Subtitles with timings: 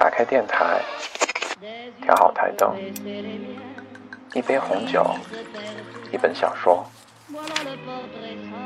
[0.00, 0.80] 打开电台，
[2.00, 2.74] 调好台灯，
[4.32, 5.04] 一杯红酒，
[6.10, 6.82] 一本小说。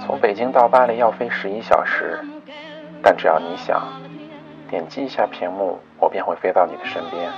[0.07, 2.21] 从北京到巴黎要飞十一小时，
[3.03, 4.01] 但只要你想，
[4.71, 7.29] 点击一下屏幕，我便会飞到你的身边。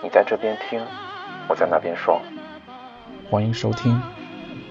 [0.00, 0.80] 你在这边听，
[1.48, 2.20] 我在那边说。
[3.28, 4.00] 欢迎收听，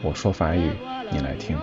[0.02, 0.72] 我说法语，
[1.12, 1.60] 你来听。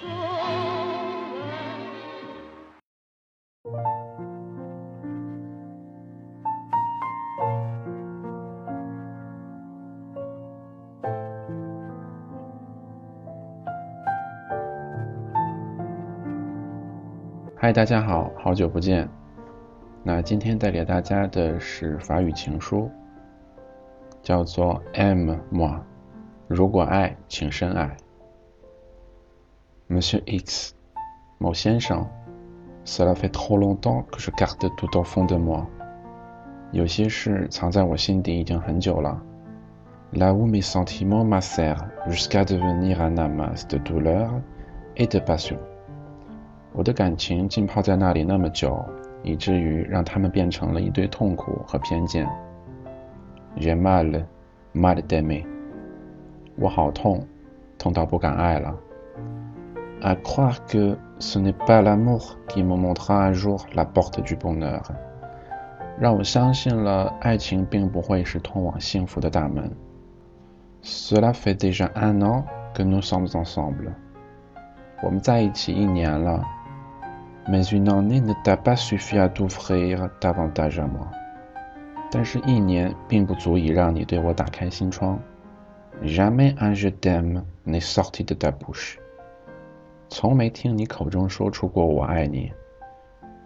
[0.00, 0.06] 嗨，
[17.72, 19.08] 大家好，好久不见。
[20.04, 22.88] 那今天带给大家的是法语情书，
[24.22, 25.76] 叫做 M 莫
[26.46, 27.96] 如果爱，请深爱。
[29.90, 30.74] Monsieur X，
[31.38, 32.06] 某先生
[32.84, 35.66] ，Cela fait trop longtemps que je garde tout au fond de moi。
[36.72, 39.18] 有些事藏在我心底已经很久了。
[40.12, 44.28] Là où mes sentiments macèrent jusqu'à devenir un amas de douleur
[44.94, 45.56] et de passion。
[46.74, 48.84] 我的感情浸泡在那里那么久，
[49.22, 52.28] 以至于让他们变成了一堆痛苦和偏见。
[53.56, 54.22] J'ai mal,
[54.74, 55.46] mal d'aimer。
[56.58, 57.26] 我好痛，
[57.78, 58.78] 痛到不敢爱了。
[60.01, 64.83] À croire que ce n'est pas l'amour qui me montrera un jour la porte du bonheur。
[65.99, 69.71] 让我相信了，爱情并不会是通往幸福的大门。
[70.83, 73.93] Cela fait déjà un an que nous sommes ensemble。
[75.01, 76.43] 我们在一起一年了。
[77.47, 81.07] Mais une année ne t'a pas suffi à t'ouvrir davantage à moi。
[82.09, 85.19] 但是，一年并不足以让你对我打开心窗。
[86.03, 88.97] Jamais un je t'aime n'est sorti de ta bouche。
[90.10, 92.52] 从没听你口中说出过我爱你。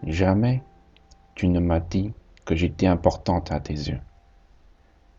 [0.05, 0.61] Jamais
[1.35, 2.13] tu ne m'as dit
[2.45, 4.01] que j'étais importante à tes yeux。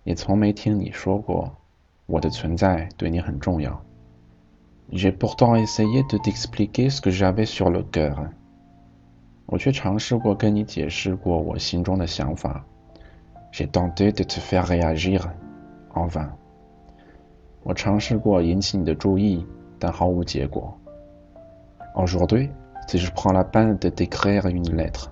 [0.03, 1.55] 也从没听你说过
[2.05, 3.81] 我的存在对你很重要。
[4.91, 8.29] J'ai pourtant essayé de t'expliquer ce que j'avais sur le cœur。
[9.45, 12.65] 我却尝试过跟你解释过我心中的想法。
[13.51, 15.21] J'ai tenté de te faire réagir,
[15.93, 16.31] en vain。
[17.63, 19.45] 我尝试过引起你的注意，
[19.79, 20.77] 但毫无结果。
[21.94, 22.50] Aujourd'hui,
[22.86, 25.10] si je prends la peine de t'écrire une lettre。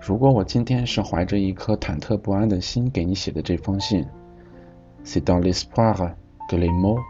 [0.00, 4.06] 如果我今天是怀着一颗忐忑不安的心给你写的这封信，
[5.04, 6.14] c'est dans l'espoir
[6.48, 7.00] que les mots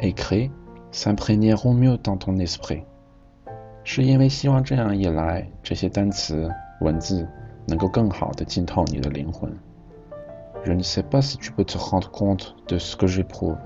[0.00, 0.50] écrits
[0.92, 2.84] s'imprégneront mieux dans ton esprit。
[3.84, 6.50] 是因为希望这样一来，这些单词、
[6.80, 7.28] 文字
[7.66, 9.52] 能够更好的浸透你的灵魂。
[10.64, 13.58] Je ne sais pas si tu peux te rendre compte de ce que j'éprouve。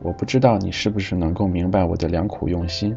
[0.00, 2.96] 我不知道你是不是能够明白我的良苦用心。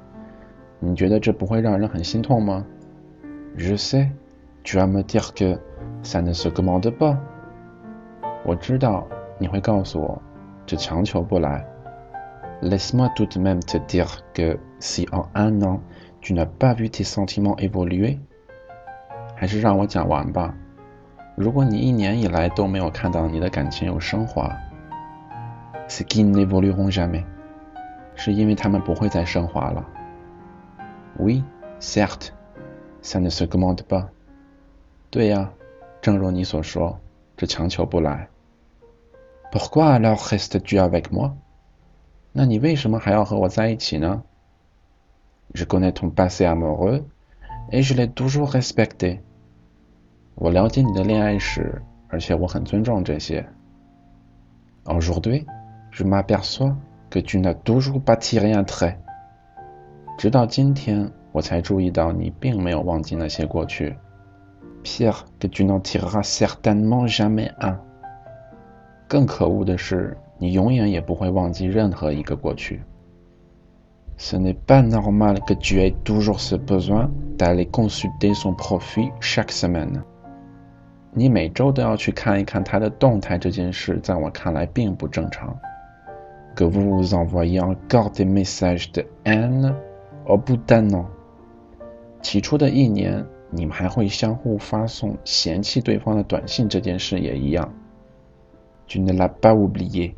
[0.83, 2.65] 你觉得这不会让人很心痛吗
[3.55, 5.59] ？Je sais，tu vas me dire que
[6.03, 7.15] ça ne se commande pas。
[8.43, 10.19] 我知道你会告诉我，
[10.65, 11.63] 这强求不来。
[12.63, 15.79] Laisse-moi tout de même te dire que si en un an
[16.19, 18.17] tu n'as pas vu tes sentiments évoluer，
[19.35, 20.55] 还是让我讲完吧。
[21.35, 24.51] 如果你一年以来都没有看到你的感情有升华
[25.87, 27.23] ，ce qui n'évolueront jamais，
[28.15, 29.85] 是因为他们不会再升华了。
[31.20, 31.42] Oui,
[31.78, 32.32] certes,
[33.00, 34.08] ça ne se commande pas。
[35.10, 35.50] 对呀，
[36.02, 36.98] 正如你所说，
[37.36, 38.28] 这强求不来。
[39.52, 41.32] Pourquoi alors restes-tu avec moi？
[42.32, 44.22] 那你为什么还要和我在一起呢？
[45.54, 47.04] Je connais ton passé amoureux
[47.70, 49.20] et je l'ai toujours respecté。
[50.34, 53.48] 我了解你的恋爱史，而且我很尊重这些。
[54.84, 55.46] Aujourd'hui,
[55.90, 56.76] je m'aperçois
[57.08, 58.98] que tu n'as toujours pas tiré un trait。
[60.21, 63.97] 直到今天，我才注意到你并没有忘记那些过去。
[64.83, 67.79] Pire que tu n'en tireras certainement jamais un。
[69.07, 70.15] 更可恶的是。
[70.37, 72.83] 你永远也不会忘记任何一个过去。
[74.19, 77.09] Ce n'est pas normal que tu aies toujours ce besoin
[77.39, 80.03] d'aller consulter son profil chaque semaine。
[81.15, 85.57] 你每周都要去看一看他的动态，这件事在我看来并不正常。
[86.55, 89.73] que vous vous envoyez encore des messages de haine
[90.31, 91.05] au bout d'un an。
[92.21, 97.73] 起初的一年，你们还会相互发送嫌弃对方的短信，这件事也一样。
[98.87, 100.15] Tu ne l'as pas oublié,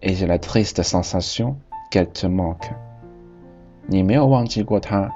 [0.00, 1.56] et j'ai la triste sensation
[1.90, 2.70] qu'elle te manque。
[3.86, 5.10] 你没有忘记过他，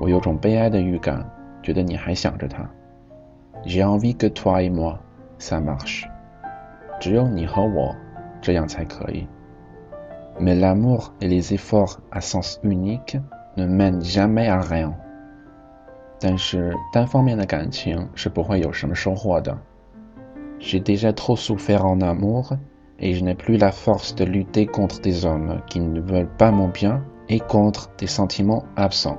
[0.00, 1.28] 我有种悲哀的预感，
[1.62, 2.70] 觉得你还想着他。
[3.64, 4.98] J'ai envie que toi et moi
[5.40, 6.04] ça marche。
[7.00, 7.94] 只有你和我，
[8.40, 9.26] 这样才可以。
[10.38, 13.18] Mais l'amour et les efforts à sens unique
[13.56, 14.92] ne mènent jamais à rien。
[16.18, 19.56] 但是单方面的感情是不会有什么收获的。
[20.58, 22.56] J'ai déjà trop souffert en amour
[22.98, 26.50] et je n'ai plus la force de lutter contre des hommes qui ne veulent pas
[26.50, 29.18] mon bien et contre des sentiments absents。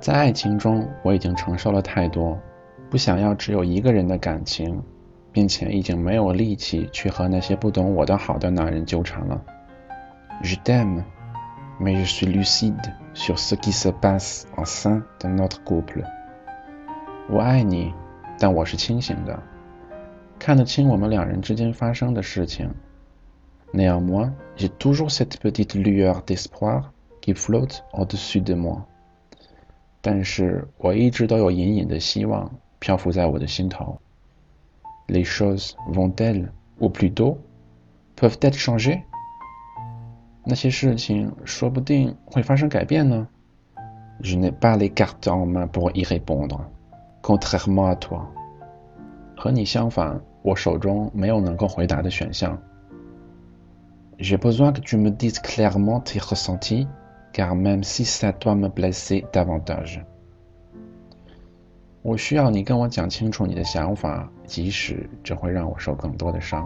[0.00, 2.38] 在爱情中，我已经承受了太多，
[2.90, 4.82] 不想要只有一个人的感情，
[5.32, 9.42] 并且已经没有力气去和那些不懂我的好的男人纠缠了。
[10.42, 11.02] Je t'aime,
[11.79, 16.03] mais je suis lucide sur ce qui se passe en sein de notre couple。
[17.29, 17.93] 我爱你，
[18.39, 19.41] 但我是清醒的，
[20.37, 22.69] 看得清我们两人之间发生的事情。
[23.73, 26.91] Néanmoins, j'ai toujours cette petite lueur d'espoir
[27.21, 28.85] qui flotte au-dessus de moi。
[30.01, 33.99] 但是我一直都有隐隐的希望漂浮在我的心头。
[35.07, 36.49] Les choses vont-elles,
[36.79, 37.37] ou plutôt,
[38.15, 39.03] peuvent-elles changer？
[40.48, 43.26] 那些事情说不定会发生改变呢。
[44.22, 46.60] Je n'ai pas les cartes en main pour y répondre,
[47.20, 48.26] contrairement à toi。
[49.36, 52.56] 和你相反，我手中没有能够回答的选项。
[54.18, 56.86] J'ai besoin que tu me dises clairement tes ressentis,
[57.34, 60.00] car même si ça doit me blesser davantage。
[62.02, 66.64] 我需要你跟我讲清楚你的想法，即使这会让我受更多的伤。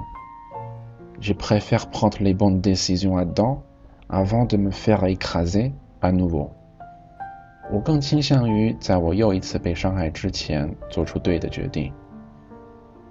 [1.20, 3.62] Je préfère prendre les bonnes décisions à temps。
[4.10, 6.50] Avant de me faire écraser à nouveau。
[7.72, 11.92] 我更倾向于在我又一次被伤害之前做出对的决定。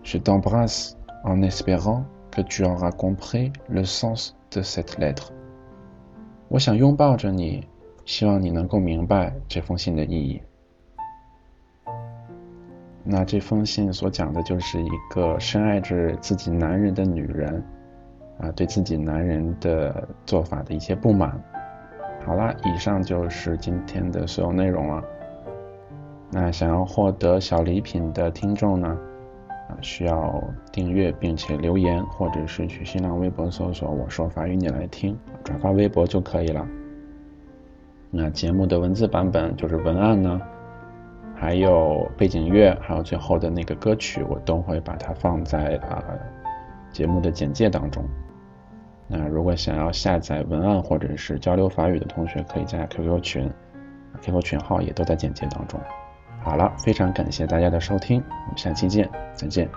[0.04, 0.94] Je t'embrasse
[1.24, 5.30] en espérant que tu auras compris le sens de cette lettre。
[6.50, 7.66] 我想拥抱着你，
[8.06, 10.42] 希望你能够明白这封信的意义。
[13.04, 17.64] 那这封信所讲的就是一个深爱着自己男人的女人。
[18.40, 21.40] 啊，对自己男人的做法的一些不满。
[22.26, 25.04] 好啦，以上就是今天的所有内容了。
[26.32, 28.98] 那想要获得小礼品的听众呢，
[29.70, 36.68] 啊，需要订阅并且留言，或者是去新浪微博搜索“我说法语你来听”，转发微博就可以了。
[38.12, 40.40] 那节目的文字版本就是文案呢，
[41.36, 46.04] 还有背景乐，还有最后的那个歌曲，我都会把它放在啊
[46.92, 48.04] 节目的简介当中。
[49.12, 53.52] 那如果想要下载文案或者是交流法语的同学，可以加 QQ 群
[54.22, 55.80] ，QQ 群号也都在简介当中。
[56.42, 59.68] 好了，非常感谢大家的收听，我们下期见，再见。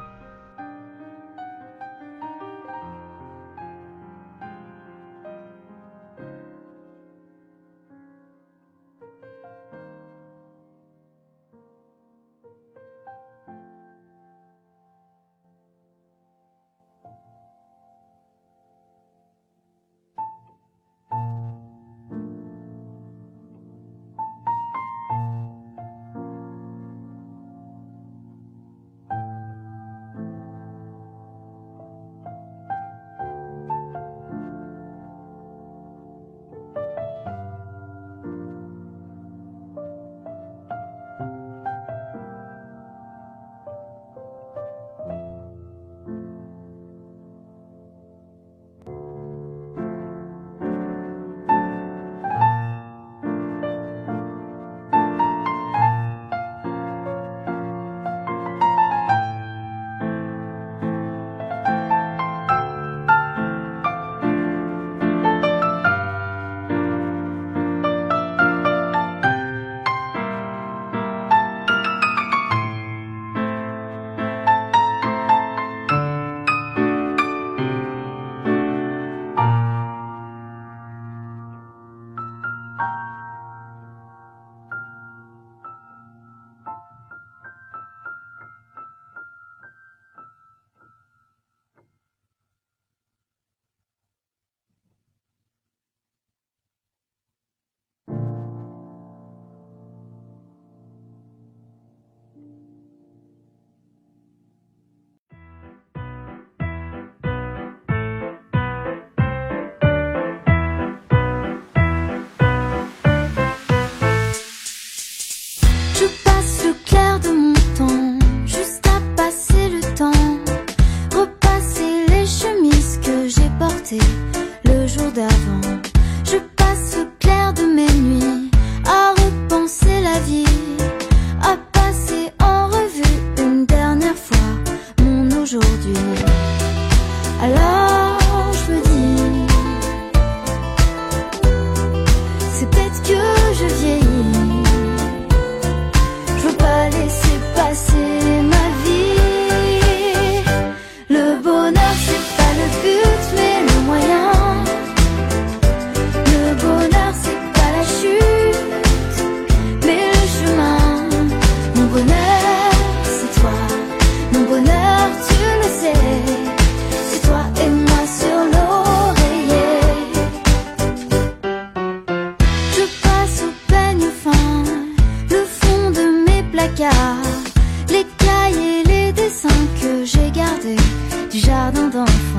[181.31, 182.32] du jardin d'enfants.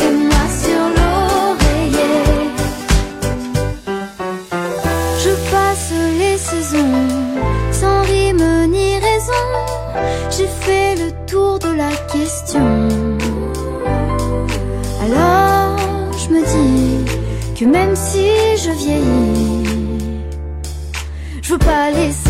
[0.00, 2.24] Et moi sur l'oreiller,
[5.24, 7.08] je passe les saisons
[7.72, 9.46] sans rime ni raison.
[10.30, 12.88] J'ai fait le tour de la question.
[15.04, 15.76] Alors
[16.18, 17.12] je me dis
[17.58, 20.20] que même si je vieillis,
[21.42, 22.21] je veux pas laisser.